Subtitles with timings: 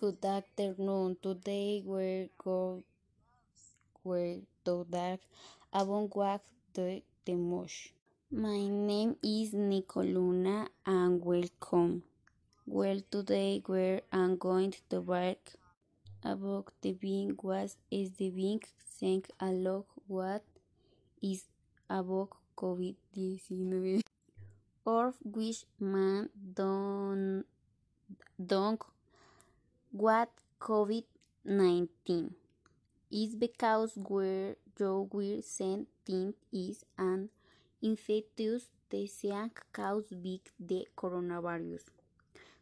[0.00, 1.18] Good afternoon.
[1.22, 2.84] Today we're going
[4.02, 5.20] to talk
[5.74, 6.40] about what
[6.72, 7.92] the the most.
[8.32, 12.02] My name is Nicoluna and welcome.
[12.64, 15.36] Well, today we are I'm going to talk
[16.24, 18.62] about the being what is the being
[18.98, 20.44] think a lot what
[21.22, 21.44] is
[21.90, 24.00] about COVID-19
[24.86, 27.44] or which man don't
[28.40, 28.80] don't
[29.92, 30.30] what
[30.60, 32.32] COVID-19
[33.10, 37.28] is because where you will send think is an
[37.82, 41.82] infectious disease caused by the coronavirus.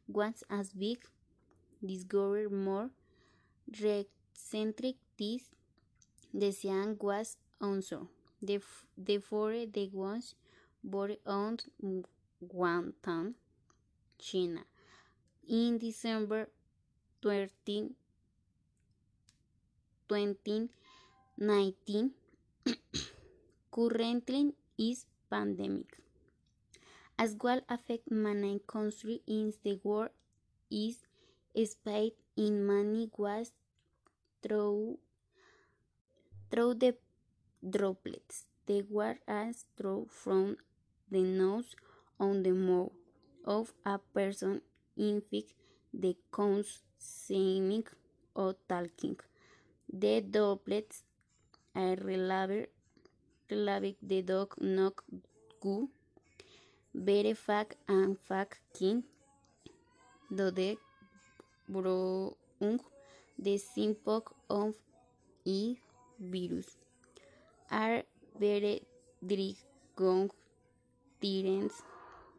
[0.08, 0.98] Once as big?
[1.84, 2.90] Discovered more.
[3.78, 5.42] Recently this
[6.36, 8.08] disease was also.
[8.40, 10.34] Therefore the ones
[10.82, 11.58] born on
[12.42, 13.34] Wuhan,
[14.18, 14.64] China.
[15.48, 16.48] In December
[17.22, 17.94] 13,
[20.08, 22.10] 2019
[23.72, 25.98] currently is pandemic.
[27.18, 30.10] As well affect many countries in the world
[30.70, 30.98] is
[31.66, 33.50] spread in many ways
[34.42, 34.98] through
[36.50, 36.96] through the
[37.68, 38.46] droplets.
[38.66, 40.58] The word as through from
[41.10, 41.74] the nose
[42.20, 42.92] on the mouth
[43.44, 44.60] of a person
[44.96, 45.54] infected
[45.98, 47.86] the counts singing
[48.34, 49.16] or talking.
[49.92, 51.02] The droplets
[51.74, 52.68] are related
[54.02, 54.94] the dog not
[55.62, 55.88] go
[56.94, 59.02] very fast and fast king
[60.38, 60.76] do the
[61.70, 62.82] bronch
[63.38, 64.74] the symptoms of
[65.44, 65.76] e
[66.18, 66.76] virus
[67.70, 68.02] are
[68.44, 68.74] very
[69.26, 70.34] direct
[71.20, 71.82] tyrants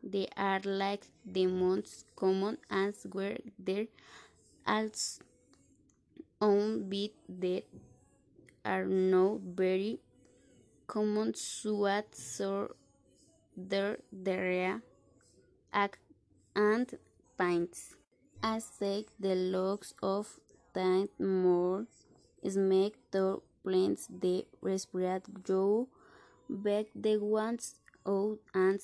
[0.03, 3.87] they are like the most common as where there
[4.65, 5.21] also
[6.41, 7.63] on bit that
[8.63, 9.99] are not very
[10.87, 11.33] common
[12.13, 12.73] so
[13.55, 14.81] there diarrhea
[16.55, 16.97] and
[17.37, 17.95] pains.
[18.41, 20.39] As said the logs of
[20.73, 21.85] time more
[22.55, 25.87] make to plants the respiratory
[26.49, 27.75] back the ones
[28.05, 28.79] old and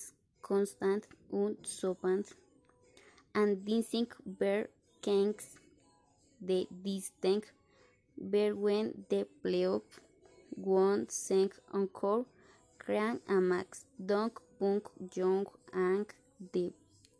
[0.48, 2.20] constant un sopan
[3.34, 4.06] and dancing
[4.40, 4.68] bear
[5.06, 5.46] kings
[6.40, 7.52] the distinct
[8.32, 9.98] bear when the playoff
[10.50, 12.24] one sing encore
[12.78, 14.84] cran and max dunk punk
[15.16, 16.06] young and
[16.52, 16.64] the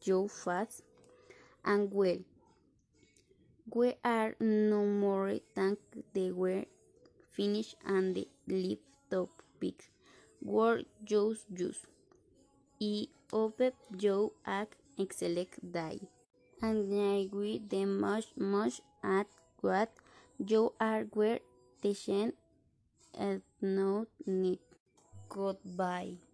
[0.00, 0.82] joe fast
[1.64, 2.22] and well
[3.74, 5.76] we are no more than
[6.14, 6.64] the were
[7.32, 9.90] finished and the lip topic
[10.40, 11.82] world just use
[12.80, 13.60] I hope
[13.98, 16.00] you have excellent day
[16.62, 19.26] and I will the much much at
[19.60, 19.90] what
[20.38, 21.40] you are where
[21.82, 22.32] the shen
[23.60, 24.60] not need.
[25.28, 26.25] Goodbye.